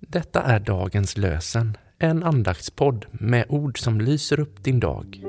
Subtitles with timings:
[0.00, 5.20] Detta är dagens lösen, en andaktspodd med ord som lyser upp din dag.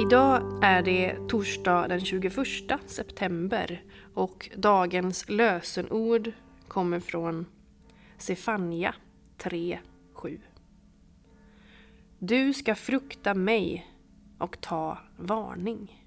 [0.00, 2.32] Idag är det torsdag den 21
[2.86, 3.82] september
[4.14, 6.32] och dagens lösenord
[6.68, 7.46] kommer från
[8.18, 8.94] Sefania
[9.38, 10.38] 3.7.
[12.18, 13.90] Du ska frukta mig
[14.38, 16.06] och ta varning.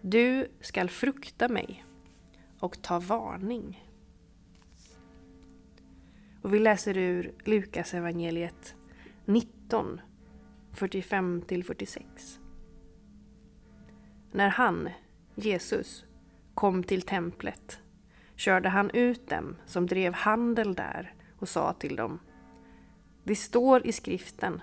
[0.00, 1.84] Du skall frukta mig
[2.58, 3.84] och ta varning.
[6.42, 8.74] Och vi läser ur Lukas evangeliet
[9.24, 10.00] 19,
[10.72, 12.02] 45-46.
[14.32, 14.88] När han,
[15.34, 16.04] Jesus,
[16.54, 17.80] kom till templet
[18.36, 22.18] körde han ut dem som drev handel där och sa till dem
[23.28, 24.60] det står i skriften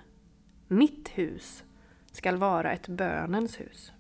[0.68, 1.64] Mitt hus
[2.12, 3.92] skall vara ett bönens hus.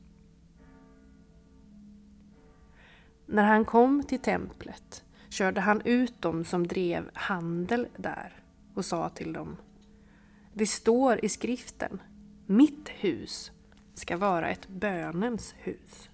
[3.26, 8.44] När han kom till templet körde han ut dem som drev handel där
[8.76, 9.58] och sa till dem
[10.54, 12.02] Det står i skriften
[12.46, 13.52] Mitt hus
[13.94, 16.10] ska vara ett bönens hus.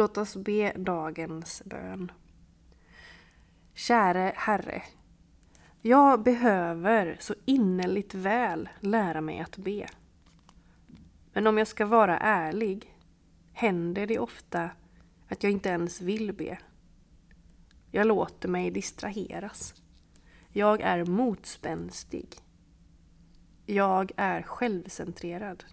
[0.00, 2.12] Låt oss be dagens bön.
[3.74, 4.82] Käre Herre.
[5.80, 9.88] Jag behöver så innerligt väl lära mig att be.
[11.32, 12.96] Men om jag ska vara ärlig
[13.52, 14.70] händer det ofta
[15.28, 16.58] att jag inte ens vill be.
[17.90, 19.74] Jag låter mig distraheras.
[20.52, 22.36] Jag är motspänstig.
[23.66, 25.64] Jag är självcentrerad.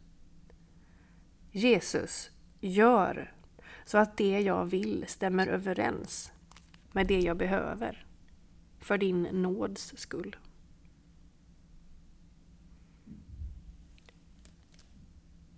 [1.52, 3.37] Jesus, gör
[3.88, 6.32] så att det jag vill stämmer överens
[6.92, 8.06] med det jag behöver.
[8.80, 10.36] För din nåds skull.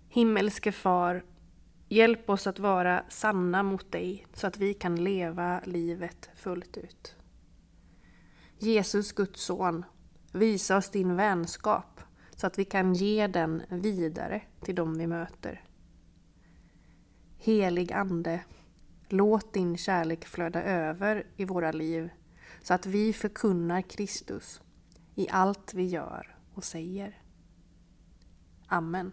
[0.08, 1.24] Himmelske Far,
[1.88, 7.16] hjälp oss att vara sanna mot dig så att vi kan leva livet fullt ut.
[8.58, 9.84] Jesus, Guds son,
[10.32, 12.00] visa oss din vänskap
[12.36, 15.69] så att vi kan ge den vidare till dem vi möter.
[17.42, 18.44] Helig Ande,
[19.08, 22.10] låt din kärlek flöda över i våra liv
[22.62, 24.62] så att vi förkunnar Kristus
[25.14, 27.22] i allt vi gör och säger.
[28.66, 29.12] Amen.